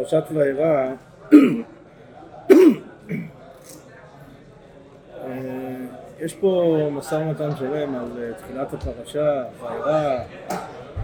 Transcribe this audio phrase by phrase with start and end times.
[0.00, 0.92] בפרשת וירא
[5.24, 5.28] אה,
[6.20, 10.18] יש פה משא ומתן שלם על אה, תחילת הפרשה, וירא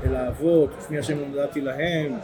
[0.05, 2.19] אל האבות, לפני השם נדעתי להם,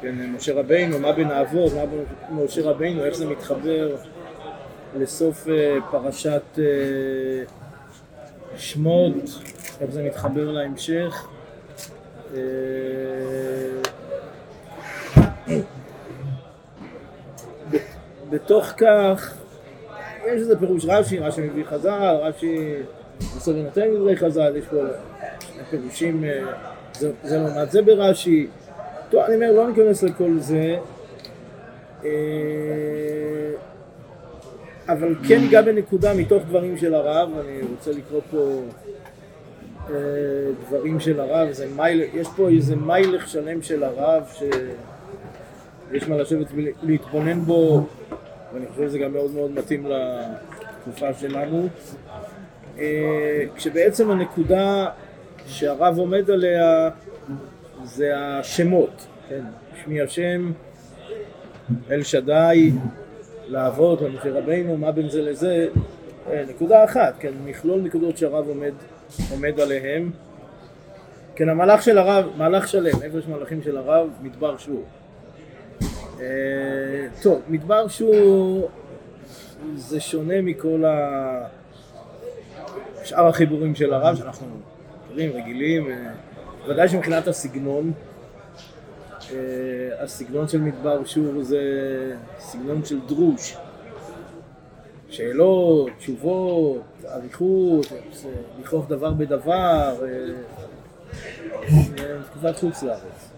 [0.00, 3.96] כן, משה רבינו, מה בין האבות, מה בין משה רבינו, איך זה מתחבר
[4.96, 6.58] לסוף אה, פרשת
[8.56, 9.14] שמות,
[9.80, 11.28] איך זה מתחבר להמשך.
[18.30, 19.34] בתוך כך
[20.26, 22.74] יש איזה פירוש רש"י, רש"י מביא חז"ל, רש"י
[23.18, 24.76] בסוף נותן דברי חז"ל, יש פה
[25.70, 26.40] פירושים, אה,
[26.94, 28.46] זה, זה לא זה ברש"י.
[29.10, 30.76] טוב, אני אומר, לא ניכנס לכל זה,
[32.04, 32.10] אה,
[34.88, 38.62] אבל כן ניגע בנקודה מתוך דברים של הרב, אני רוצה לקרוא פה
[39.90, 39.94] אה,
[40.68, 46.46] דברים של הרב, זה מייל, יש פה איזה מיילך שלם של הרב שיש מה לשבת
[46.82, 47.86] ולהתבונן בו
[48.54, 51.68] ואני חושב שזה גם מאוד מאוד מתאים לתקופה שלנו.
[52.78, 54.88] אה, כשבעצם הנקודה
[55.46, 56.90] שהרב עומד עליה
[57.84, 59.44] זה השמות, כן,
[59.84, 60.52] שמי השם,
[61.90, 62.72] אל שדי,
[63.48, 65.68] לעבוד, למשה רבינו, מה בין זה לזה,
[66.30, 68.72] אה, נקודה אחת, כן, מכלול נקודות שהרב עומד,
[69.30, 70.10] עומד עליהן.
[71.34, 74.08] כן, המהלך של הרב, מהלך שלם, איפה יש מהלכים של הרב?
[74.22, 74.84] מדבר שור.
[76.20, 78.68] אה, טוב, מדבר שהוא
[79.76, 81.46] זה שונה מכל ה...
[83.04, 84.46] שאר החיבורים של הרב שאנחנו
[85.04, 86.12] מכירים, רגילים, אה,
[86.68, 87.92] ודאי שמבחינת הסגנון,
[89.32, 89.36] אה,
[89.98, 91.60] הסגנון של מדבר שור זה
[92.38, 93.56] סגנון של דרוש,
[95.08, 97.86] שאלות, תשובות, אריכות,
[98.60, 100.06] לכרוך דבר בדבר,
[102.30, 103.29] תקופת חוץ לארץ.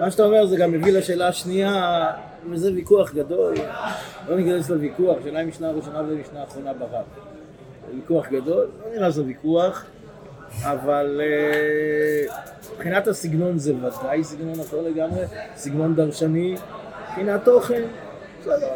[0.00, 2.06] מה שאתה אומר זה גם מביא לשאלה השנייה,
[2.50, 3.54] וזה ויכוח גדול,
[4.28, 7.04] לא ניכנס לוויכוח, שאלה אם משנה הראשונה ומשנה האחרונה ברב.
[7.88, 9.84] זה ויכוח גדול, לא נראה שזה ויכוח,
[10.62, 12.34] אבל אה,
[12.74, 15.24] מבחינת הסגנון זה ודאי סגנון אחר לגמרי,
[15.56, 16.54] סגנון דרשני,
[17.08, 17.82] מבחינת תוכן,
[18.40, 18.68] בסדר,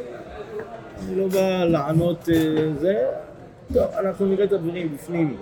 [1.07, 3.07] אני לא בא לענות אה, זה,
[3.75, 5.37] טוב, אנחנו נראה את הדברים בפנים.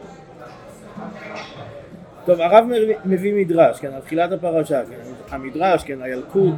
[2.26, 2.64] טוב, הרב
[3.04, 6.54] מביא מדרש, כן, על תחילת הפרשה, כן, המדרש, כן, הילקוט,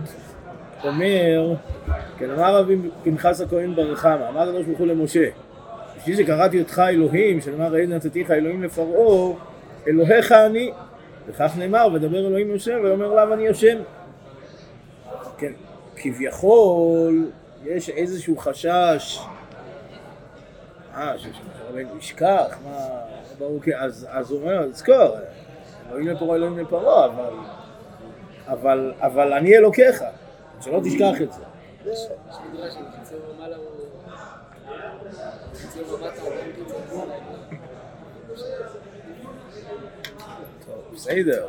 [0.84, 1.54] אומר,
[2.18, 5.28] כן, אמר רבי פנחס הכהן בר חמא, אמר הקדוש ברוך הוא למשה,
[5.96, 9.34] בשביל שקראתי אותך אלוהים, שנאמר ראית נתתיך אלוהים לפרעה,
[9.88, 10.72] אלוהיך אני,
[11.28, 13.76] וכך נאמר, ודבר אלוהים יושב, ויאמר לאו אני יושם.
[15.38, 15.52] כן,
[15.96, 17.30] כביכול,
[17.64, 19.18] יש איזשהו חשש,
[20.96, 22.78] אה, שרבנו ישכח, מה,
[23.38, 25.16] ברור, אז, אז הוא אומר, זכור,
[25.88, 27.34] אלוהים לפרעה, אלוהים לפרעה, אבל,
[28.46, 30.02] אבל, אבל אני אלוקיך,
[30.60, 31.42] שלא תשכח את זה.
[40.92, 41.48] בסדר.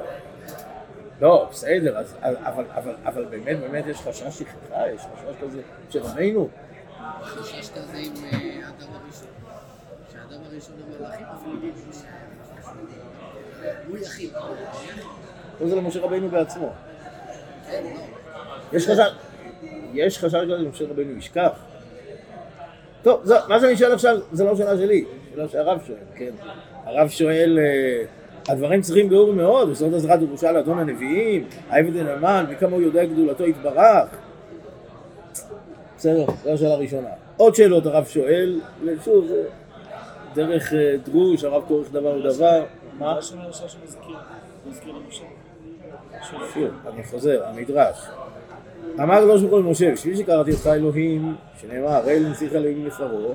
[1.22, 6.00] לא, בסדר, אז, אבל, אבל, אבל באמת, באמת יש חשש שכחה, יש חשש כזה של
[6.04, 6.50] רבינו.
[7.22, 9.28] חשש כזה עם אה, האדם הראשון.
[10.12, 11.56] שהאדם הראשון המלאכים אפילו
[13.88, 14.30] הוא יחיד.
[15.68, 16.74] זה למשה רבינו בעצמו.
[18.74, 21.52] יש חשש, כזה שמשה רבינו ישכח.
[23.02, 26.32] טוב, זה, מה שאני שואל עכשיו זה לא שאלה שלי, שאלה שהרב שואל, כן.
[26.86, 28.04] הרב שואל, אה,
[28.54, 33.48] הדברים צריכים ביאור מאוד, בסוד עזרת ירושה לאדון הנביאים, העבד הנאמן, וכמה הוא יודע גדולתו
[33.48, 34.10] יתברך.
[35.98, 37.10] בסדר, זו השאלה הראשונה.
[37.38, 39.44] עוד שאלות הרב שואל, ושוב, זה
[40.34, 42.64] דרך אה, דרוש, הרב כורך דבר ודבר.
[43.00, 43.22] מה?
[46.22, 47.98] שוב, אני חוזר, המדרש.
[49.00, 53.34] אמר ברוך הוא למשה, בשביל שקראתי אותך אלוהים, שנאמר, הרי לנסיך אלוהים לפרעה,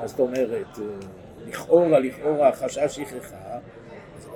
[0.00, 0.84] אז זאת אומרת, אה,
[1.46, 3.58] לכאורה, לכאורה, חשש שכחה,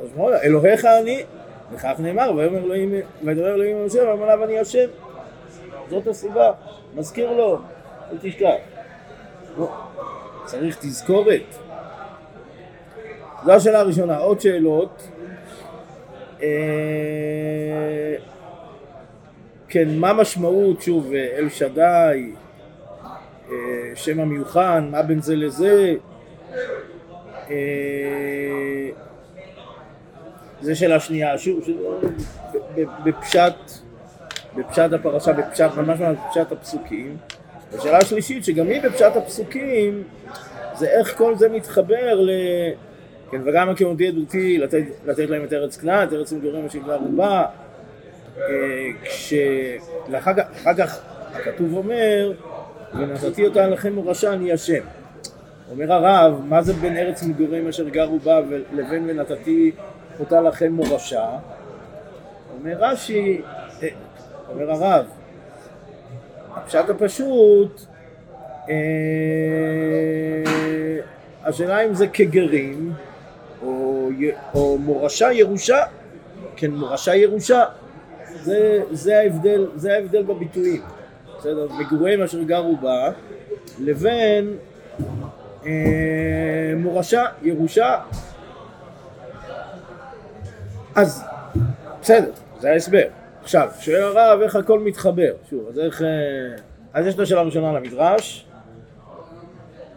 [0.00, 0.08] אז
[0.44, 1.24] אלוהיך אני,
[1.72, 4.88] וכך נאמר, ויאמר אלוהים, וידבר אלוהים למשה, ואמר לה ואני השם.
[5.90, 6.52] זאת הסיבה,
[6.94, 7.58] מזכיר לו,
[8.10, 8.54] אל תשכח.
[9.58, 9.68] לא,
[10.44, 11.65] צריך תזכורת.
[13.44, 14.18] זו השאלה הראשונה.
[14.18, 15.08] עוד שאלות.
[16.42, 18.14] אה,
[19.68, 22.32] כן, מה משמעות, שוב, אל שדי,
[23.50, 23.54] אה,
[23.94, 25.94] שם המיוחד, מה בין זה לזה?
[27.50, 28.88] אה,
[30.60, 31.64] זה שאלה שנייה, שוב,
[33.04, 33.54] בפשט,
[34.56, 37.16] בפשט הפרשה, בפשט, ממש בפשט הפסוקים.
[37.72, 40.02] ושאלה שלישית, שגם היא בפשט הפסוקים,
[40.74, 42.30] זה איך כל זה מתחבר ל...
[43.30, 46.96] כן, וגם הכהונתי עדותי לתת, לתת להם את ארץ כנען, את ארץ מגורים אשר כבר
[46.96, 47.44] רובה,
[49.04, 49.34] כש...
[50.10, 51.00] ואחר כך, אחר כך
[51.34, 52.32] הכתוב אומר,
[52.94, 54.82] ונתתי אותה לכם מורשה אני השם.
[55.70, 58.40] אומר הרב, מה זה בין ארץ מגורים אשר גרו בה
[58.72, 59.70] לבין ונתתי
[60.20, 61.28] אותה לכם מורשה?
[62.58, 63.42] אומר רש"י,
[63.82, 63.88] אה,
[64.48, 65.06] אומר הרב,
[66.54, 67.80] הפשט הפשוט,
[68.68, 68.74] אה,
[71.44, 72.92] השאלה אם זה כגרים
[74.54, 75.82] או, מורשה ירושה,
[76.56, 77.64] כן מורשה ירושה,
[78.42, 80.82] זה, זה, ההבדל, זה ההבדל בביטויים,
[81.38, 81.68] בסדר?
[81.78, 83.10] מגוריהם אשר גרו בה
[83.80, 84.56] לבין
[85.66, 85.70] אה,
[86.76, 87.98] מורשה, ירושה
[90.94, 91.24] אז
[92.02, 92.30] בסדר,
[92.60, 93.06] זה ההסבר.
[93.42, 95.32] עכשיו, שואל הרב איך הכל מתחבר.
[95.50, 96.02] שוב, אז איך...
[96.02, 96.08] אה,
[96.94, 98.46] אז יש את השאלה הראשונה על המדרש,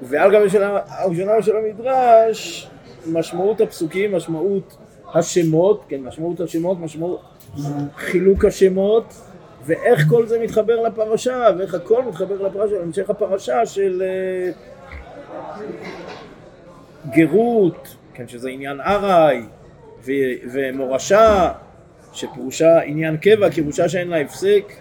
[0.01, 2.69] ועל גבי השאלה הראשונה של המדרש,
[3.07, 4.77] משמעות הפסוקים, משמעות
[5.13, 7.21] השמות, כן, משמעות השמות, משמעות
[7.95, 9.13] חילוק השמות,
[9.65, 14.51] ואיך כל זה מתחבר לפרשה, ואיך הכל מתחבר לפרשה, להמשך הפרשה של אה,
[17.09, 19.41] גרות, כן, שזה עניין ארעי,
[20.53, 21.51] ומורשה,
[22.13, 24.73] שפירושה עניין קבע, פירושה שאין לה הפסק,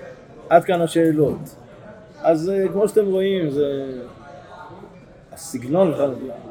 [0.48, 1.56] עד כאן השאלות.
[2.22, 3.84] אז אה, כמו שאתם רואים, זה
[5.38, 5.94] הסגנון,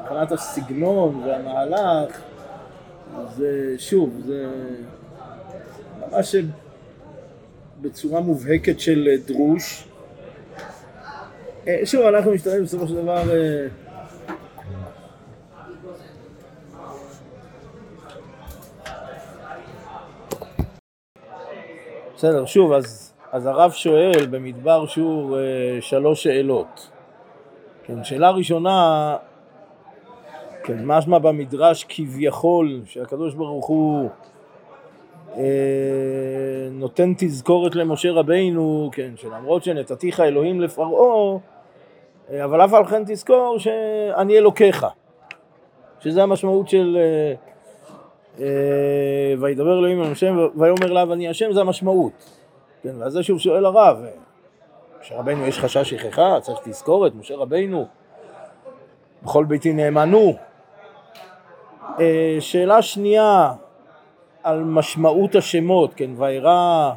[0.00, 2.20] מבחינת הסגנון והמהלך,
[3.36, 4.46] זה שוב, זה
[6.00, 6.34] ממש
[7.80, 9.88] בצורה מובהקת של דרוש.
[11.66, 13.66] אה, שוב, אנחנו משתמשים בסופו של דבר אה,
[22.16, 24.84] בסדר, שוב, אז, אז הרב שואל במדבר
[25.36, 26.97] אה, שלוש שאלות.
[27.88, 29.16] כן, שאלה ראשונה,
[30.64, 34.08] כן, משמע במדרש כביכול שהקדוש ברוך הוא
[35.36, 41.38] אה, נותן תזכורת למשה רבינו, כן, שלמרות שנתתיך אלוהים לפרעה,
[42.30, 44.86] אה, אבל אף על כן תזכור שאני אלוקיך,
[46.00, 47.34] שזה המשמעות של אה,
[48.44, 52.12] אה, וידבר אלוהים על השם ויאמר לה ואני השם זה המשמעות.
[52.82, 54.04] כן, ואז זה שוב שואל הרב,
[55.00, 57.86] משה רבינו יש חשש שכחה, צריך תזכורת, משה רבינו,
[59.22, 60.34] בכל ביתי נאמנו.
[62.00, 63.52] אה, שאלה שנייה
[64.42, 66.92] על משמעות השמות, כן, וירא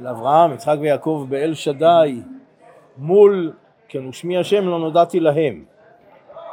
[0.00, 2.20] לאברהם, יצחק ויעקב באל שדי
[2.98, 3.52] מול,
[3.88, 5.64] כן, ושמי השם לא נודעתי להם.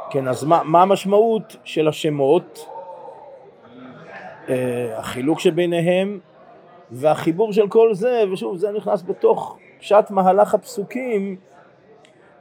[0.09, 2.65] כן, אז מה, מה המשמעות של השמות?
[4.49, 6.19] אה, החילוק שביניהם
[6.91, 11.35] והחיבור של כל זה, ושוב זה נכנס בתוך פשט מהלך הפסוקים,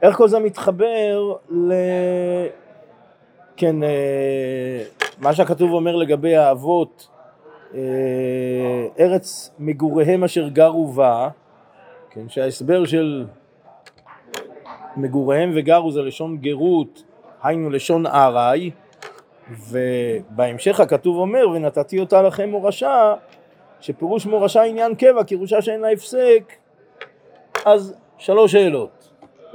[0.01, 1.73] איך כל זה מתחבר ל...
[3.57, 4.83] כן, אה,
[5.19, 7.07] מה שהכתוב אומר לגבי האבות,
[7.75, 7.79] אה,
[8.99, 11.29] ארץ מגוריהם אשר גרו בה,
[12.09, 13.25] כן, שההסבר של
[14.97, 17.03] מגוריהם וגרו זה לשון גרות,
[17.43, 18.71] היינו לשון ארעי,
[19.49, 23.13] ובהמשך הכתוב אומר ונתתי אותה לכם מורשה
[23.81, 26.62] שפירוש מורשה עניין קבע כי ירושה שאין לה הפסק
[27.65, 29.09] אז שלוש שאלות.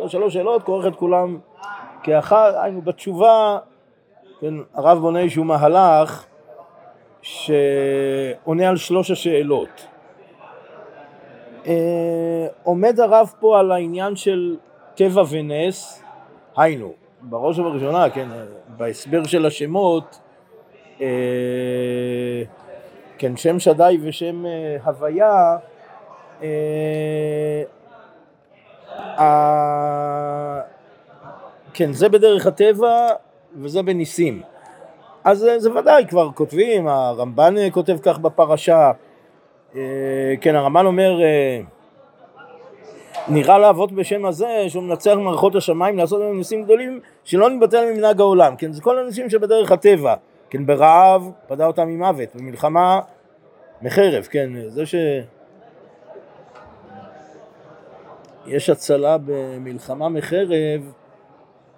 [0.06, 1.38] שלוש שאלות כורך את כולם
[2.02, 3.58] כאחת היינו בתשובה
[4.40, 6.26] כן, הרב בונה איזשהו מהלך
[7.23, 9.87] שעונה על שלוש השאלות.
[11.66, 14.56] אה, עומד הרב פה על העניין של
[14.94, 16.02] טבע ונס?
[16.56, 16.92] היינו.
[17.21, 18.28] בראש ובראשונה, כן,
[18.76, 20.18] בהסבר של השמות,
[21.00, 21.06] אה,
[23.18, 25.56] כן, שם שדי ושם אה, הוויה,
[31.75, 33.09] כן, זה בדרך הטבע
[33.57, 34.43] וזה בניסים.
[35.25, 38.93] אז זה ודאי, כבר כותבים, הרמב"ן כותב כך בפרשה,
[40.40, 41.21] כן, הרמב"ן אומר,
[43.28, 48.21] נראה לאבות בשם הזה שהוא מנצח מערכות השמיים לעשות לנו ניסים גדולים שלא נתבטל ממנהג
[48.21, 50.14] העולם, כן, זה כל הניסים שבדרך הטבע,
[50.50, 53.00] כן, ברעב פדה אותם ממוות, במלחמה
[53.83, 54.95] מחרב, כן, זה ש...
[58.49, 60.93] יש הצלה במלחמה מחרב,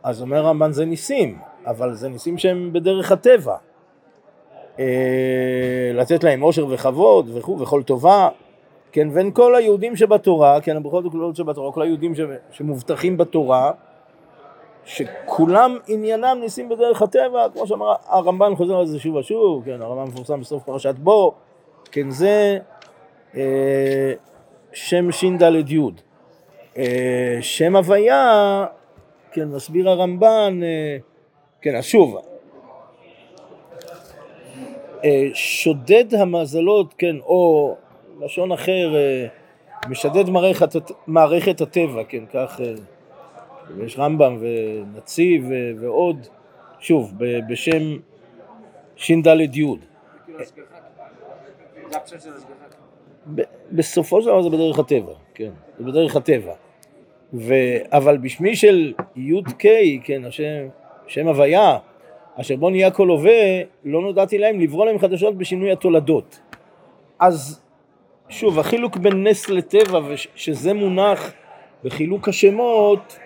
[0.02, 3.56] אז אומר רמב"ן זה ניסים, אבל זה ניסים שהם בדרך הטבע.
[4.78, 8.28] אה, לתת להם עושר וכבוד וכו' וכל טובה,
[8.92, 12.12] כן, ואין כל היהודים שבתורה, כן, הברכות הכלולות שבתורה, כל היהודים
[12.50, 13.72] שמובטחים בתורה,
[14.84, 20.10] שכולם עניינם ניסים בדרך הטבע, כמו שאמר הרמב"ן חוזר על זה שוב ושוב, כן, הרמב"ן
[20.12, 21.34] מפורסם בסוף פרשת בו,
[21.92, 22.58] כן, זה
[23.36, 24.12] אה,
[24.72, 26.09] שם ש"ד י'.
[26.76, 28.64] אה, שם הוויה,
[29.32, 30.96] כן, מסביר הרמב"ן, אה,
[31.62, 32.18] כן, אז שוב,
[35.04, 37.74] אה, שודד המזלות, כן, או
[38.20, 38.94] לשון אחר,
[39.88, 40.68] משדד מערכת,
[41.06, 42.60] מערכת הטבע, כן, כך,
[43.84, 45.44] יש רמב"ם ונציב
[45.80, 46.26] ועוד,
[46.78, 47.12] שוב,
[47.48, 47.98] בשם
[48.96, 49.56] ש"ד.
[49.56, 49.64] י'.
[53.72, 56.52] בסופו של דבר זה בדרך הטבע, כן, זה בדרך הטבע.
[57.34, 57.54] ו...
[57.92, 59.64] אבל בשמי של י"ק,
[60.04, 60.68] כן, השם,
[61.06, 61.78] שם הוויה,
[62.40, 66.40] אשר בו נהיה כל הווה, לא נודעתי להם לברוא להם חדשות בשינוי התולדות.
[67.18, 67.62] אז
[68.28, 70.00] שוב, החילוק בין נס לטבע,
[70.34, 71.32] שזה מונח
[71.84, 73.18] בחילוק השמות,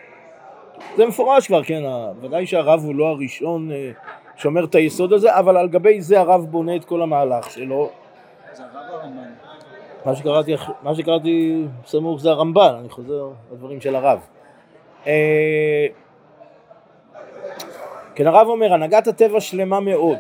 [0.97, 1.83] זה מפורש כבר, כן,
[2.21, 3.91] ודאי שהרב הוא לא הראשון אה,
[4.37, 7.91] שאומר את היסוד הזה, אבל על גבי זה הרב בונה את כל המהלך שלו.
[8.53, 9.54] זה הרב הרמב"ן.
[10.05, 14.21] מה שקראתי, מה שקראתי סמוך זה הרמב"ן, אני חוזר לדברים של הרב.
[15.07, 15.87] אה,
[18.15, 20.19] כן, הרב אומר, הנהגת הטבע שלמה מאוד.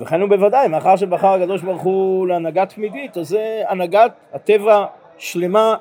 [0.00, 4.86] וכן הוא בוודאי, מאחר שבחר הקדוש ברוך הוא להנהגה תמידית, אז זה הנהגת הטבע
[5.18, 5.76] שלמה,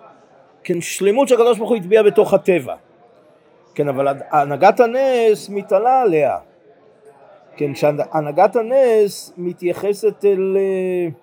[0.63, 2.75] כן, שלמות שהקדוש ברוך הוא הטביע בתוך הטבע.
[3.75, 6.37] כן, אבל הנהגת הנס מתעלה עליה.
[7.57, 10.57] כן, שהנהגת הנס מתייחסת אל...
[10.59, 11.22] אה,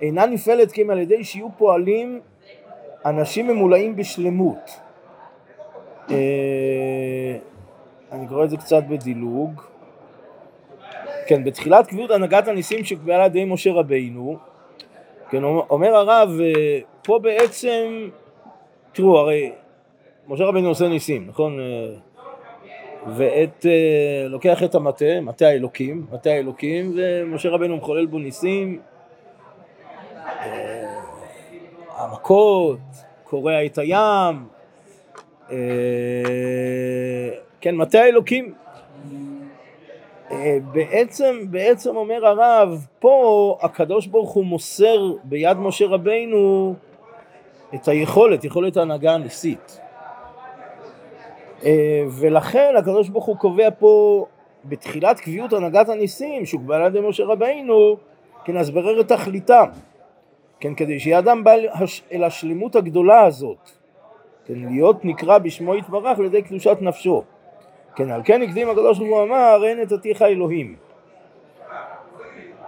[0.00, 2.20] אינה נפעלת כי אם על ידי שיהיו פועלים
[3.04, 4.70] אנשים ממולאים בשלמות.
[6.10, 7.36] אה,
[8.12, 9.60] אני קורא את זה קצת בדילוג.
[11.26, 14.38] כן, בתחילת קביעות הנהגת הניסים שקביעה על ידי משה רבינו,
[15.30, 18.08] כן, אומר הרב, אה, פה בעצם,
[18.92, 19.52] תראו, הרי
[20.28, 21.58] משה רבינו עושה ניסים, נכון?
[23.06, 23.66] ואת,
[24.28, 28.80] לוקח את המטה, מטה האלוקים, מטה האלוקים, ומשה רבנו מחולל בו ניסים,
[31.96, 32.78] המכות,
[33.24, 34.46] קורע את הים,
[37.60, 38.54] כן, מטה האלוקים.
[40.72, 46.74] בעצם, בעצם אומר הרב, פה הקדוש ברוך הוא מוסר ביד משה רבינו
[47.74, 49.80] את היכולת, יכולת ההנהגה הניסית.
[51.64, 54.26] אה, ולכן הקדוש ברוך הוא קובע פה
[54.64, 57.96] בתחילת קביעות הנהגת הניסים שהוגבל על משה רבינו
[58.44, 59.66] כן אז ברר את תכליתם.
[60.60, 61.52] כן כדי שיהיה אדם בא
[62.12, 63.70] אל השלמות הגדולה הזאת.
[64.46, 67.22] כן להיות נקרא בשמו יתברך על ידי קדושת נפשו.
[67.96, 70.76] כן על כן הקדים הקדוש ברוך הוא אמר אין את עתיך אלוהים.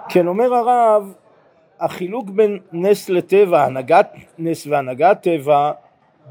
[0.09, 1.15] כן אומר הרב
[1.81, 5.73] החילוק בין נס לטבע הנהגת נס והנהגת טבע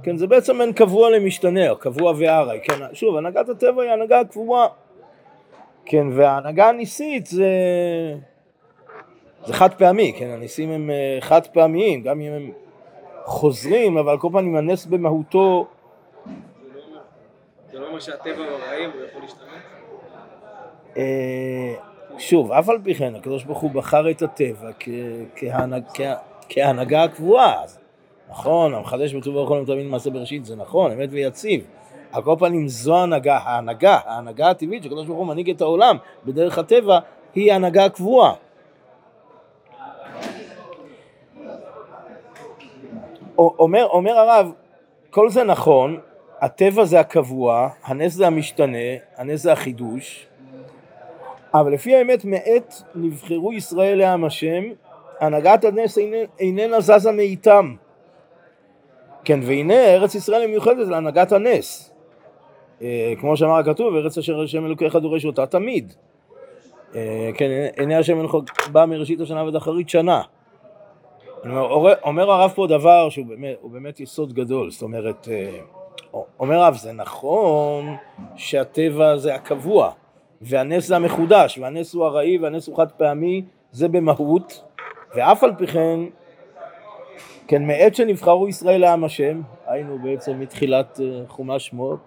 [0.03, 4.67] כן, זה בעצם בין קבוע למשתנה, קבוע וארעי, כן, שוב, הנהגת הטבע היא הנהגה קבועה,
[5.85, 7.49] כן, וההנהגה הניסית זה,
[9.45, 12.51] זה חד פעמי, כן, הניסים הם אה, חד פעמיים, גם אם הם
[13.25, 15.67] חוזרים, אבל כל פעם עם הנס במהותו...
[17.71, 19.49] זה לא אומר שהטבע ברעים, הוא יכול להשתנות?
[20.97, 21.73] אה,
[22.17, 24.71] שוב, אף על פי כן, הקדוש ברוך הוא בחר את הטבע
[26.49, 27.63] כהנהגה הקבועה,
[28.29, 31.65] נכון, המחדש בטוב ברוך הוא תמיד מעשה בראשית, זה נכון, אמת ויציב.
[32.11, 36.57] על כל פנים זו הנהגה, ההנהגה, ההנהגה הטבעית שקדוש ברוך הוא מנהיג את העולם בדרך
[36.57, 36.99] הטבע,
[37.35, 38.33] היא הנהגה קבועה.
[43.37, 44.51] אומר, אומר הרב,
[45.09, 45.99] כל זה נכון,
[46.41, 48.77] הטבע זה הקבוע, הנס זה המשתנה,
[49.17, 50.27] הנס זה החידוש,
[51.53, 54.63] אבל לפי האמת מעת נבחרו ישראל לעם השם,
[55.19, 55.97] הנהגת הנס
[56.39, 57.75] איננה זזה מאיתם.
[59.25, 61.91] כן, והנה ארץ ישראל היא מיוחדת להנהגת הנס.
[62.81, 65.93] אה, כמו שאמר הכתוב, ארץ אשר השם אלוקיך דורש אותה תמיד.
[66.95, 70.21] אה, כן, עיני השם אלוקיך בא מראשית השנה ועד אחרית שנה.
[72.03, 75.59] אומר, הרב פה דבר שהוא באמת, באמת יסוד גדול, זאת אומרת, אה,
[76.39, 77.95] אומר הרב, זה נכון
[78.35, 79.91] שהטבע זה הקבוע,
[80.41, 83.41] והנס זה המחודש, והנס הוא ארעי והנס הוא חד פעמי,
[83.71, 84.63] זה במהות,
[85.15, 85.99] ואף על פי כן
[87.47, 91.99] כן, מעת שנבחרו ישראל לעם השם, היינו בעצם מתחילת אה, חומש שמות,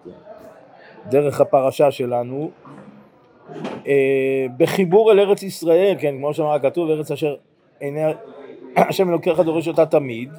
[1.09, 2.51] דרך הפרשה שלנו,
[3.87, 7.35] אה, בחיבור אל ארץ ישראל, כן, כמו שאמר הכתוב, ארץ אשר
[7.79, 8.01] עיני
[8.77, 10.29] השם אלוקיך דורש אותה תמיד,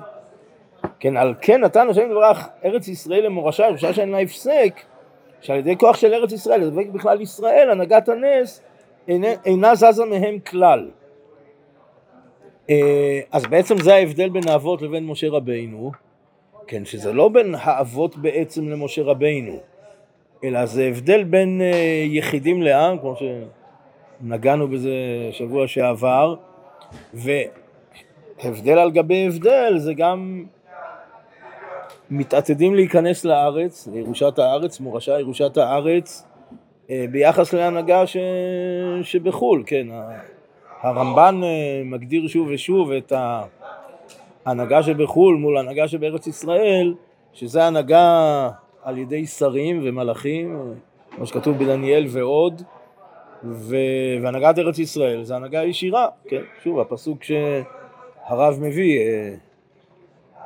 [1.01, 4.81] כן, על כן נתן השם יתברך ארץ ישראל למורשה, ירושה שאין לה הפסק,
[5.41, 8.63] שעל ידי כוח של ארץ ישראל, לדבק בכלל ישראל, הנהגת הנס,
[9.09, 10.89] אינה, אינה זזה מהם כלל.
[12.71, 15.93] אה, אז בעצם זה ההבדל בין האבות לבין משה רבינו,
[16.67, 19.59] כן, שזה לא בין האבות בעצם למשה רבינו,
[20.45, 23.15] אלא זה הבדל בין אה, יחידים לעם, כמו
[24.21, 24.91] שנגענו בזה
[25.31, 26.35] שבוע שעבר,
[27.15, 30.45] והבדל על גבי הבדל זה גם
[32.11, 36.27] מתעתדים להיכנס לארץ, לירושת הארץ, מורשה ירושת הארץ,
[36.91, 38.17] אה, ביחס להנהגה ש...
[39.03, 39.87] שבחו"ל, כן.
[40.83, 43.13] הרמב"ן אה, מגדיר שוב ושוב את
[44.47, 46.95] ההנהגה שבחו"ל מול ההנהגה שבארץ ישראל,
[47.33, 48.49] שזה הנהגה
[48.83, 50.61] על ידי שרים ומלאכים, אה,
[51.17, 52.63] כמו שכתוב בדניאל ועוד.
[53.45, 59.35] והנהגת ארץ ישראל זה הנהגה ישירה, כן, שוב, הפסוק שהרב מביא, אה,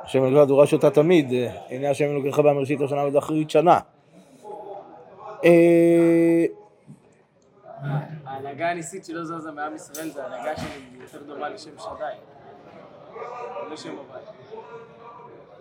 [0.03, 3.79] השם אלוהיך דורש אותה תמיד, אה, עיני השם אלוקיך בה מראשית השנה ועד אחרית שנה.
[8.35, 12.03] ההנהגה הניסית שלא זזה מעם ישראל זה הנהגה שהיא יותר דומה לשם שדי.
[13.69, 14.21] לא שם הוואי.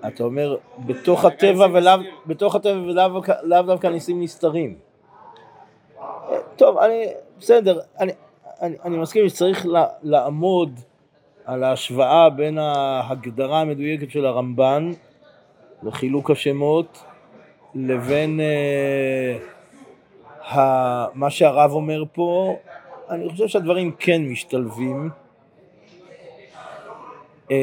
[0.08, 4.76] אתה אומר, בתוך הטבע ולאו, דווקא ניסים נסתרים.
[6.00, 7.06] אה, טוב, אני,
[7.38, 8.12] בסדר, אני,
[8.60, 10.80] אני, אני מסכים שצריך לה, לעמוד
[11.44, 14.92] על ההשוואה בין ההגדרה המדויקת של הרמב"ן
[15.82, 17.04] וחילוק השמות
[17.74, 19.53] לבין אה,
[21.14, 22.56] מה שהרב אומר פה.
[23.10, 25.10] אני חושב שהדברים כן משתלבים.
[27.50, 27.56] אה,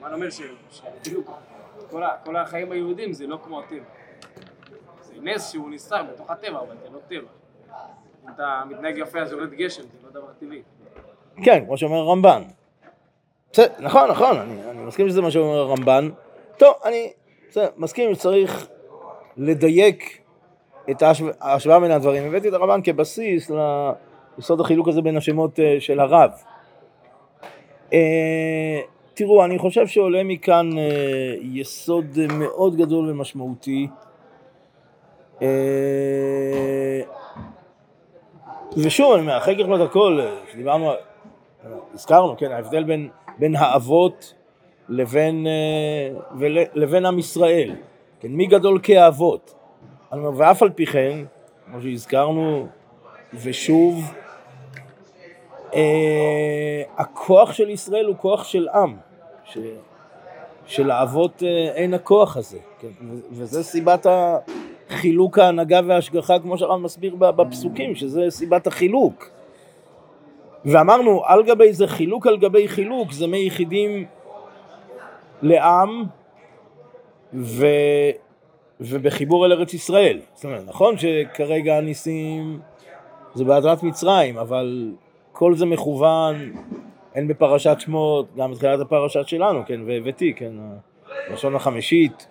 [0.00, 0.30] מה אומר
[2.24, 3.78] כל החיים היהודים זה לא כמו הטבע.
[5.02, 7.28] זה נס שהוא נסתר בתוך הטבע, אבל זה לא טבע.
[8.24, 10.62] אם אתה מתנהג יפה אז יורד גשם, זה לא דבר טבעי.
[11.44, 12.42] כן, כמו שאומר הרמב"ן.
[13.78, 16.10] נכון, נכון, אני מסכים שזה מה שאומר הרמב"ן.
[16.56, 17.12] טוב, אני
[17.50, 18.66] בסדר, מסכים שצריך
[19.36, 20.20] לדייק
[20.90, 22.24] את ההשו- ההשוואה בין הדברים.
[22.26, 23.50] הבאתי את הרמב"ן כבסיס
[24.38, 26.30] ליסוד החילוק הזה בין השמות אה, של הרב.
[27.92, 28.80] אה,
[29.14, 30.84] תראו, אני חושב שעולה מכאן אה,
[31.42, 33.88] יסוד מאוד גדול ומשמעותי.
[38.76, 40.20] ושוב, אני אומר, אחרי ככלות הכל,
[40.52, 40.90] שדיברנו,
[41.94, 44.34] הזכרנו, כן, ההבדל בין, בין האבות
[44.88, 47.74] לבין, אה, לבין עם ישראל,
[48.20, 49.54] כן, מי גדול כאבות.
[50.36, 51.18] ואף על פי כן,
[51.66, 52.66] כמו שהזכרנו,
[53.34, 54.12] ושוב,
[55.74, 58.96] אה, הכוח של ישראל הוא כוח של עם,
[59.44, 59.58] ש,
[60.66, 62.88] שלאבות אה, אין הכוח הזה, כן,
[63.30, 64.06] וזה סיבת
[64.90, 69.30] החילוק ההנהגה וההשגחה, כמו שהרב מסביר בפסוקים, שזה סיבת החילוק.
[70.64, 74.06] ואמרנו, על גבי זה חילוק על גבי חילוק, זה מיחידים
[75.42, 76.04] לעם
[77.34, 77.66] ו...
[78.80, 80.20] ובחיבור אל ארץ ישראל.
[80.34, 82.60] זאת אומרת, נכון שכרגע הניסים
[83.34, 84.92] זה בהדרת מצרים, אבל
[85.32, 86.52] כל זה מכוון
[87.14, 90.52] הן בפרשת שמות, גם בתחילת הפרשת שלנו, כן, והבאתי, כן,
[91.28, 92.26] הלשון החמישית.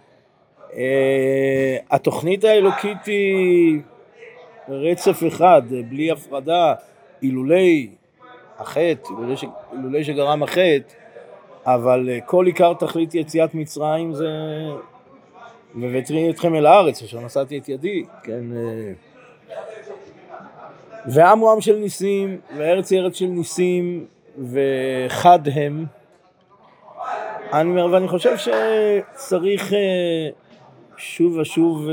[0.73, 3.79] אה, התוכנית האלוקית היא
[4.69, 6.73] רצף אחד, בלי הפרדה,
[7.21, 7.89] אילולי
[8.57, 9.09] החטא.
[9.73, 10.93] אילולי שגרם החטא,
[11.65, 14.27] אבל אה, כל עיקר תכלית יציאת מצרים זה
[15.75, 18.43] והבאתי אתכם אל הארץ אשר נשאתי את ידי, כן.
[18.55, 18.93] אה,
[21.07, 24.05] ועם הוא עם של ניסים, והארץ היא ארץ של ניסים,
[24.37, 25.85] וחד הם.
[27.53, 30.29] אני אומר, ואני חושב שצריך אה,
[30.97, 31.87] שוב ושוב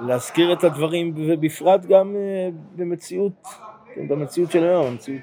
[0.00, 2.16] להזכיר את הדברים, ובפרט גם
[2.76, 3.46] במציאות,
[3.94, 5.22] כן, במציאות של היום, המציאות,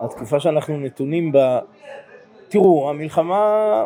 [0.00, 1.60] התקופה שאנחנו נתונים בה.
[2.48, 3.84] תראו, המלחמה,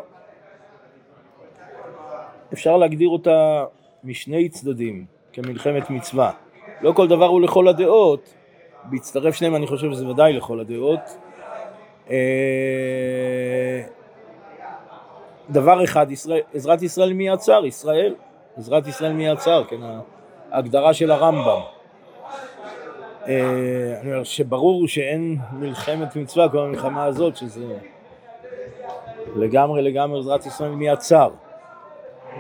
[2.53, 3.65] אפשר להגדיר אותה
[4.05, 6.31] משני צדדים, כמלחמת מצווה.
[6.81, 8.35] לא כל דבר הוא לכל הדעות,
[8.85, 11.01] בהצטרף שניהם אני חושב שזה ודאי לכל הדעות.
[12.11, 13.83] אה,
[15.51, 17.67] דבר אחד, ישראל, עזרת ישראל מי יצר?
[17.67, 18.15] ישראל.
[18.57, 19.77] עזרת ישראל מי יצר, כן,
[20.51, 21.61] ההגדרה של הרמב"ם.
[23.29, 27.79] אה, שברור שאין מלחמת מצווה כמו המלחמה הזאת, שזה
[29.37, 31.31] לגמרי לגמרי עזרת ישראל מי יצר.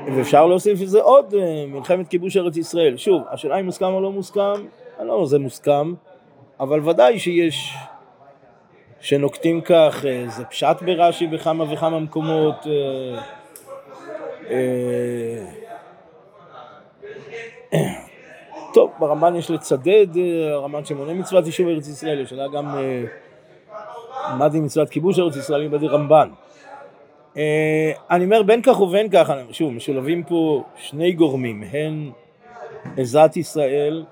[0.07, 2.97] ואפשר להוסיף שזה עוד אה, מלחמת כיבוש ארץ ישראל.
[2.97, 4.53] שוב, השאלה אם מוסכם או לא מוסכם,
[4.99, 5.95] אני לא אומר זה מוסכם,
[6.61, 7.75] אבל ודאי שיש,
[9.01, 12.67] שנוקטים כך, אה, זה פשט ברש"י בכמה וכמה מקומות.
[14.51, 15.45] אה,
[18.75, 20.07] טוב, ברמב"ן יש לצדד,
[20.53, 22.77] הרמב"ן שמונה מצוות יישוב ארץ ישראל, יש לה גם
[24.39, 26.29] מה דין מצוות כיבוש ארץ ישראל, בדי רמב"ן.
[27.37, 32.11] אה, אני אומר בין כך ובין כך, שוב, משולבים פה שני גורמים, הן
[32.97, 34.05] עזרת ישראל,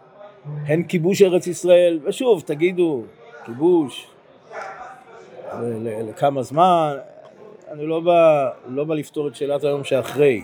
[0.66, 3.02] הן כיבוש ארץ ישראל, ושוב, תגידו,
[3.44, 4.06] כיבוש,
[6.08, 6.96] לכמה זמן,
[7.72, 10.42] אני לא בא, לא בא לפתור את שאלת היום שאחרי.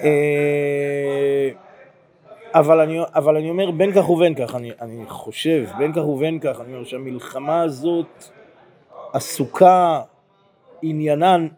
[0.00, 1.50] אה,
[2.54, 6.38] אבל אני, אבל אני אומר בין כך ובין כך, אני, אני חושב, בין כך ובין
[6.38, 8.06] כך, אני אומר שהמלחמה הזאת
[9.12, 10.00] עסוקה
[10.82, 11.48] עניינן,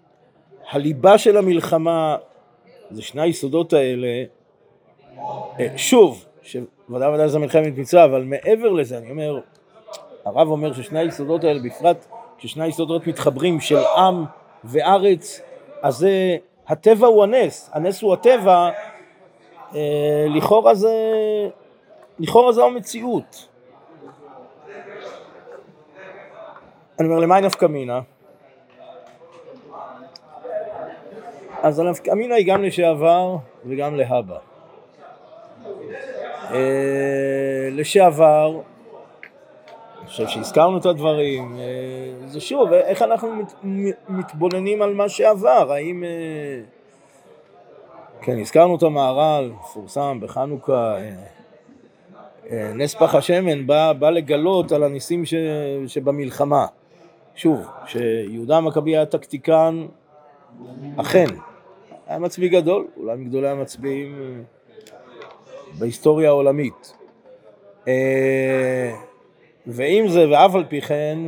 [0.70, 2.16] הליבה של המלחמה
[2.90, 4.24] זה שני היסודות האלה,
[5.60, 9.40] אה, שוב, שוודאי וודאי זה מלחמת מצווה, אבל מעבר לזה, אני אומר,
[10.24, 12.06] הרב אומר ששני היסודות האלה, בפרט
[12.38, 14.24] כששני היסודות מתחברים של עם
[14.64, 15.40] וארץ,
[15.82, 16.36] אז זה,
[16.68, 18.70] הטבע הוא הנס, הנס הוא הטבע,
[19.74, 20.94] אה, לכאורה זה,
[22.18, 23.48] לכאורה זה המציאות.
[27.00, 28.00] אני אומר, למה נפקא מינה?
[31.64, 34.36] אז הנפקא מינה היא גם לשעבר וגם להבא.
[36.50, 38.60] אה, לשעבר,
[40.00, 43.28] אני חושב שהזכרנו את הדברים, אה, זה שוב, איך אנחנו
[43.62, 46.04] מת, מתבוננים על מה שעבר, האם...
[46.04, 46.60] אה,
[48.20, 50.96] כן, הזכרנו את המהר"ל, מפורסם בחנוכה,
[52.50, 55.34] נס פח השמן בא, בא לגלות על הניסים ש,
[55.86, 56.66] שבמלחמה.
[57.34, 59.86] שוב, שיהודה המכבי היה טקטיקן,
[60.96, 61.26] אכן,
[62.06, 64.42] היה מצביא גדול, אולי מגדולי המצביעים אה,
[65.78, 66.94] בהיסטוריה העולמית.
[67.88, 68.94] אה,
[69.66, 71.18] ועם זה, ואף על פי כן,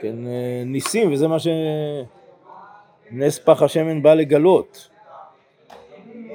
[0.00, 1.36] כן, אה, ניסים, וזה מה
[3.10, 4.88] שנס פח השמן בא לגלות.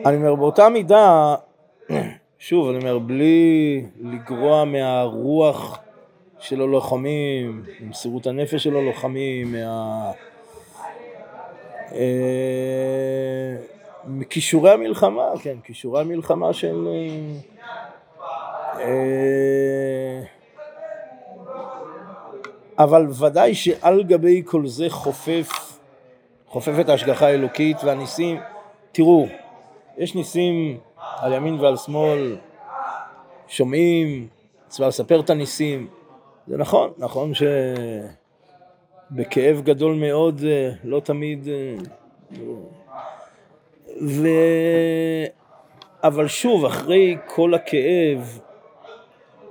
[0.05, 1.35] אני אומר, באותה מידה,
[2.39, 5.79] שוב, אני אומר, בלי לגרוע מהרוח
[6.39, 10.11] של הלוחמים, ממסירות הנפש של הלוחמים, מה...
[11.91, 13.55] אה,
[14.07, 16.87] מכישורי המלחמה, כן, כישורי המלחמה של...
[18.79, 20.21] אה,
[22.79, 25.49] אבל ודאי שעל גבי כל זה חופף,
[26.47, 28.39] חופפת ההשגחה האלוקית והניסים.
[28.91, 29.27] תראו,
[29.97, 32.37] יש ניסים על ימין ועל שמאל,
[33.47, 34.27] שומעים,
[34.67, 35.87] צריך לספר את הניסים,
[36.47, 37.31] זה נכון, נכון
[39.11, 41.47] שבכאב גדול מאוד אה, לא תמיד...
[41.47, 41.75] אה,
[44.01, 44.27] ו...
[46.03, 48.39] אבל שוב, אחרי כל הכאב,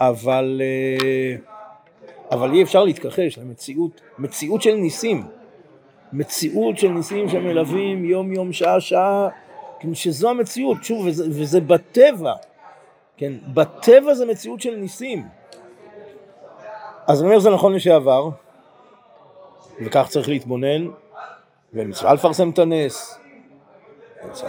[0.00, 1.36] אבל, אה,
[2.30, 5.26] אבל אי אפשר להתכחש למציאות, מציאות של ניסים,
[6.12, 9.28] מציאות של ניסים שמלווים יום יום, שעה שעה,
[9.80, 12.32] כן, שזו המציאות, שוב, וזה, וזה בטבע,
[13.16, 15.22] כן, בטבע זה מציאות של ניסים.
[17.06, 18.28] אז אני אומר זה נכון לשעבר,
[19.80, 20.88] וכך צריך להתבונן,
[21.74, 23.18] ומצווה לפרסם את הנס,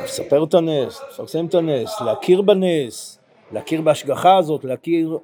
[0.03, 3.19] לספר את הנס, לפרסם את הנס, להכיר בנס,
[3.51, 5.17] להכיר בהשגחה הזאת, להכיר,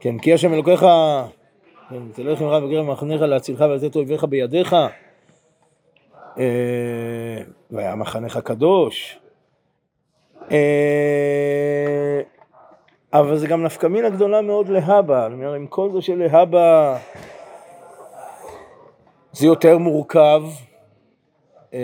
[0.00, 0.86] כן, כי השם אלוקיך,
[1.90, 4.76] כן, תלך עם רב וגרם מחנך להצילך ולתת אויביך בידיך,
[6.38, 9.18] אה, והיה מחנך הקדוש.
[10.50, 12.20] אה,
[13.12, 16.98] אבל זה גם נפקא מינה גדולה מאוד להבא, אני אומר, עם כל זה שלהבא
[19.32, 20.42] זה יותר מורכב,
[21.74, 21.80] אה,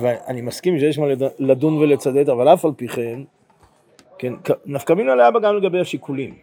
[0.00, 1.06] ואני מסכים שיש מה
[1.38, 3.20] לדון ולצדד, אבל אף על פי כן,
[4.18, 4.32] כן,
[4.66, 6.34] נפקא מינה להבא גם לגבי השיקולים.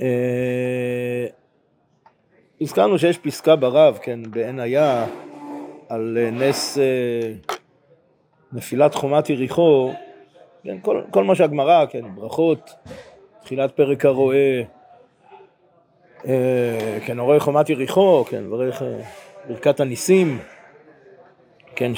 [0.00, 1.26] אה,
[2.60, 5.06] הזכרנו שיש פסקה ברב, כן, בעין היה,
[5.88, 6.78] על נס
[8.52, 9.92] נפילת חומת יריחו,
[10.64, 12.70] כן, כל, כל מה שהגמרא, כן, ברכות,
[13.42, 14.62] תחילת פרק הרועה, אה,
[17.06, 19.00] כן, הרואה חומת יריחו, כן, ברך אה,
[19.48, 20.38] ברכת הניסים,
[21.76, 21.92] כן,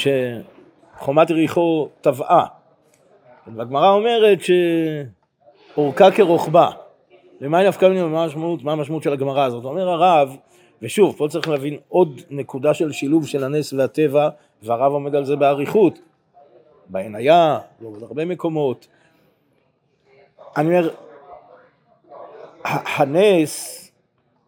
[0.97, 2.47] שחומת יריחו טבעה.
[3.57, 4.39] והגמרא אומרת
[5.75, 6.71] שאורכה כרוחבה.
[7.41, 9.65] למה נפקא ממנו, מה המשמעות, מה המשמעות של הגמרא הזאת?
[9.65, 10.37] אומר הרב,
[10.83, 14.29] ושוב, פה צריך להבין עוד נקודה של שילוב של הנס והטבע,
[14.63, 15.99] והרב עומד על זה באריכות.
[16.89, 18.87] בעין היה, ועוד הרבה מקומות.
[20.57, 20.91] אני אומר,
[22.65, 23.83] הנס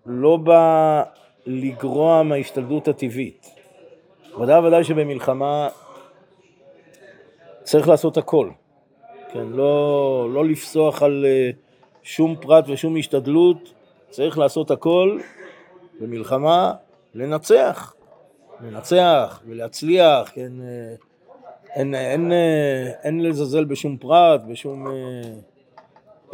[0.06, 1.02] לא בא
[1.46, 3.50] לגרוע מההשתלטות הטבעית.
[4.40, 5.68] ודאי וודאי שבמלחמה
[7.62, 8.50] צריך לעשות הכל.
[9.32, 11.50] כן, לא, לא לפסוח על אה,
[12.02, 13.72] שום פרט ושום השתדלות,
[14.10, 15.18] צריך לעשות הכל
[16.00, 16.72] במלחמה,
[17.14, 17.94] לנצח.
[18.60, 20.94] לנצח ולהצליח, כן, אה,
[21.74, 22.32] אין, אין, אין,
[23.02, 24.92] אין לזלזל בשום פרט, בשום אה,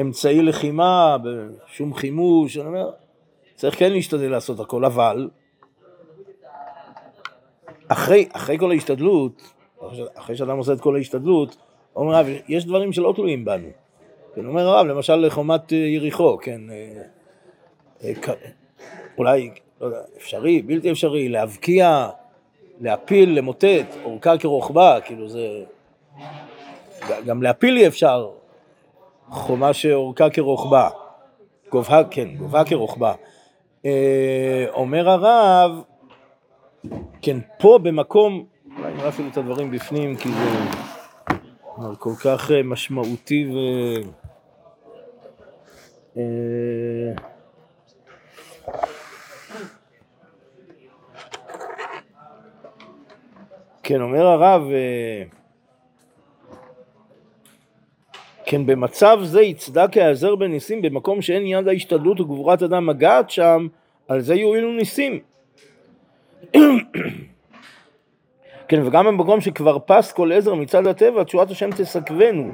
[0.00, 2.90] אמצעי לחימה, בשום חימוש, אני אומר,
[3.60, 5.28] צריך כן להשתדל לעשות הכל, אבל
[7.88, 9.52] אחרי, אחרי כל ההשתדלות,
[10.14, 11.56] אחרי שאדם עושה את כל ההשתדלות,
[11.96, 13.68] אומר הרב, יש דברים שלא תלויים בנו.
[14.34, 16.60] כן, אומר הרב, למשל חומת אה, יריחו, כן,
[18.04, 18.12] אה,
[19.18, 22.08] אולי, לא יודע, אפשרי, בלתי אפשרי, להבקיע
[22.80, 25.64] להפיל, למוטט, אורכה כרוחבה, כאילו זה...
[27.26, 28.30] גם להפיל אי אפשר
[29.28, 30.88] חומה שאורכה כרוחבה.
[31.70, 33.14] גובה, כן, גובה כרוחבה.
[33.84, 35.82] אה, אומר הרב,
[37.22, 38.44] כן, פה במקום,
[38.78, 40.48] אולי נראה אפילו את הדברים בפנים, כי זה
[41.98, 43.58] כל כך אה, משמעותי ו...
[46.16, 46.22] אה,
[53.82, 54.62] כן, אומר הרב,
[58.50, 63.66] כן, במצב זה יצדק ההיעזר בניסים במקום שאין יד ההשתדלות וגבורת אדם מגעת שם,
[64.08, 65.18] על זה יועילו ניסים.
[68.68, 72.50] כן, וגם במקום שכבר פס כל עזר מצד הטבע, תשועת השם תסכבנו,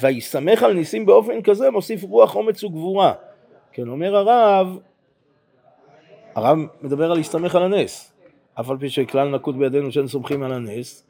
[0.00, 3.12] ויסמך על ניסים באופן כזה, מוסיף רוח אומץ וגבורה.
[3.72, 4.78] כן, אומר הרב,
[6.34, 8.12] הרב מדבר על להסתמך על הנס,
[8.60, 11.06] אף על פי שכלל נקוט בידינו שאין סומכים על הנס,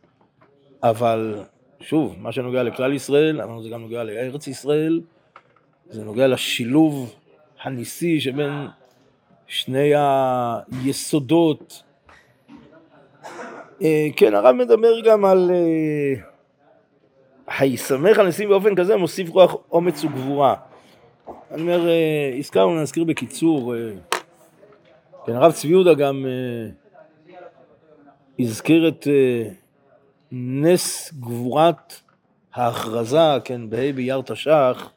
[0.82, 1.42] אבל
[1.80, 5.00] שוב, מה שנוגע לכלל ישראל, אמרנו זה גם נוגע לארץ ישראל,
[5.90, 7.14] זה נוגע לשילוב
[7.62, 8.52] הניסי שבין
[9.46, 9.92] שני
[10.84, 11.82] היסודות.
[13.82, 16.22] אה, כן, הרב מדבר גם על אה,
[17.58, 20.54] היסמך על ניסים באופן כזה, מוסיף רוח אומץ וגבורה.
[21.50, 23.74] אני אומר, אה, הזכרנו, נזכיר בקיצור,
[25.26, 26.26] כן, הרב צבי יהודה גם
[28.38, 29.06] הזכיר את
[30.32, 31.94] נס גבורת
[32.54, 34.90] ההכרזה, כן, בה' באייר תש"ח,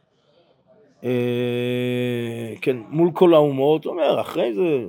[1.03, 4.85] אה, כן, מול כל האומות, הוא אומר, אחרי זה,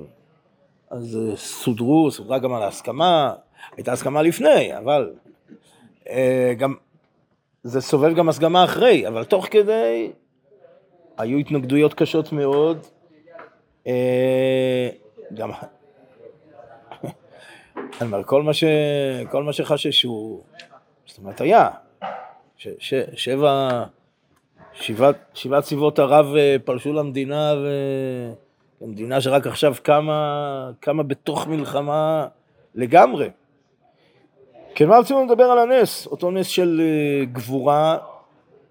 [0.89, 3.33] אז אה, סודרו, סודרה גם על ההסכמה,
[3.77, 5.13] הייתה הסכמה לפני, אבל
[6.09, 6.75] אה, גם,
[7.63, 10.11] זה סובב גם הסכמה אחרי, אבל תוך כדי
[11.17, 12.87] היו התנגדויות קשות מאוד,
[15.33, 15.51] גם
[18.01, 18.63] אני אומר, כל מה, ש...
[19.31, 20.41] כל מה שחששו,
[21.05, 21.69] זאת אומרת, היה.
[22.57, 22.67] ש...
[22.79, 22.93] ש...
[23.13, 23.83] שבע...
[24.73, 27.53] שבעת, שבעת צבאות ערב אה, פלשו למדינה,
[28.81, 32.27] ומדינה שרק עכשיו קמה, קמה בתוך מלחמה
[32.75, 33.29] לגמרי.
[34.75, 36.07] כן, מה רצינו לדבר על הנס?
[36.07, 37.97] אותו נס של אה, גבורה,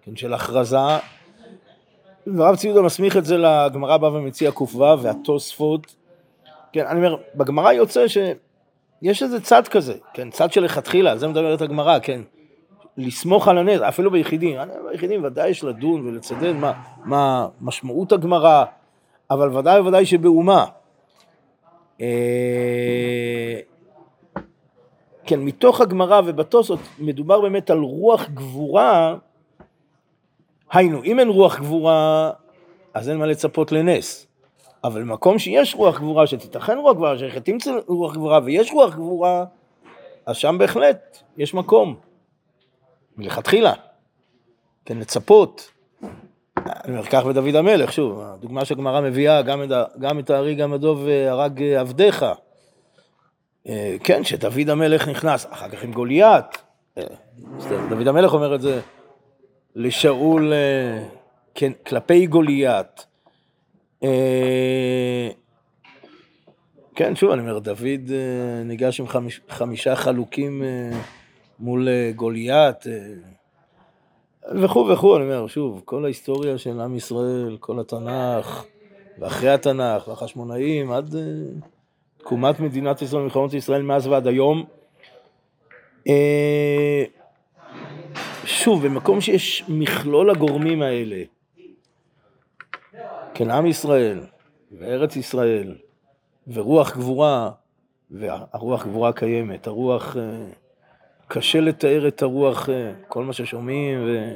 [0.03, 0.77] כן, של הכרזה.
[2.27, 5.95] והרב ציודה מסמיך את זה לגמרא בא ומציע ק"ו והתוספות.
[6.73, 8.19] כן, אני אומר, בגמרא יוצא ש...
[9.03, 12.21] יש איזה צד כזה, כן, צד שלכתחילה, זה מדברת הגמרא, כן,
[12.97, 14.59] לסמוך על הנס, אפילו ביחידים,
[14.91, 16.73] ביחידים ודאי יש לדון ולצדד מה,
[17.05, 18.65] מה משמעות הגמרא,
[19.31, 20.65] אבל ודאי וודאי שבאומה.
[22.01, 23.61] אה,
[25.27, 29.17] כן, מתוך הגמרא ובתוספות מדובר באמת על רוח גבורה,
[30.73, 32.31] היינו, אם אין רוח גבורה,
[32.95, 34.27] אז אין מה לצפות לנס.
[34.85, 39.45] אבל במקום שיש רוח גבורה, שתיתכן רוח גבורה, שתמצא רוח גבורה ויש רוח גבורה,
[40.27, 41.97] אז שם בהחלט יש מקום,
[43.17, 43.73] מלכתחילה,
[44.85, 45.71] כן, לצפות.
[46.57, 49.69] אני אומר, כך בדוד המלך, שוב, הדוגמה שהגמרא מביאה, גם את,
[49.99, 52.25] גם את הארי, גם הדוב הרג עבדיך.
[53.69, 56.63] אה, כן, שדוד המלך נכנס, אחר כך עם גוליית.
[56.99, 57.05] אה,
[57.89, 58.81] דוד המלך אומר את זה
[59.75, 61.05] לשאול אה,
[61.55, 63.07] כן, כלפי גוליית.
[64.05, 65.29] אה,
[66.95, 70.99] כן, שוב, אני אומר, דוד אה, ניגש עם חמיש, חמישה חלוקים אה,
[71.59, 72.85] מול גוליית
[74.63, 78.65] וכו' וכו', אני אומר, שוב, כל ההיסטוריה של עם ישראל, כל התנ"ך,
[79.19, 81.15] ואחרי התנ"ך, והחשמונאים, עד
[82.19, 84.65] תקומת מדינת ישראל, מלחמות ישראל מאז ועד היום.
[88.45, 91.23] שוב, במקום שיש מכלול הגורמים האלה,
[93.35, 94.21] כן, עם ישראל
[94.73, 95.77] וארץ ישראל
[96.49, 97.51] ורוח גבורה,
[98.11, 100.47] והרוח גבורה קיימת, הרוח, אה,
[101.29, 104.35] קשה לתאר את הרוח, אה, כל מה ששומעים, ו...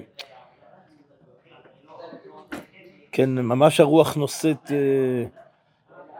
[3.13, 5.25] כן, ממש הרוח נושאת, אה,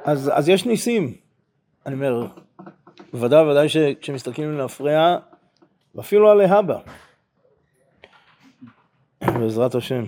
[0.05, 1.15] אז, אז יש ניסים,
[1.87, 2.27] אני אומר,
[3.15, 5.17] ודאי וודאי שכשמסתכלים להפריע,
[5.95, 6.79] ואפילו על להבא,
[9.21, 10.05] בעזרת השם.